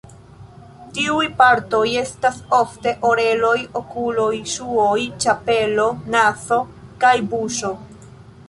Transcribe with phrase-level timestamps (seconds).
[0.93, 6.61] Tiuj partoj estas ofte oreloj, okuloj, ŝuoj, ĉapelo, nazo
[7.05, 7.73] kaj buŝo.